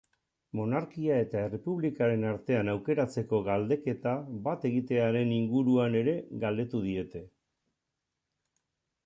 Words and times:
Monarkia 0.59 1.17
eta 1.25 1.41
errepublikaren 1.49 2.25
artean 2.29 2.71
aukeratzeko 2.73 3.41
galdeketa 3.49 4.15
bat 4.49 4.67
egitearen 4.71 5.35
inguruan 5.37 6.01
ere 6.01 6.17
galdetu 6.47 6.83
diete. 6.89 7.25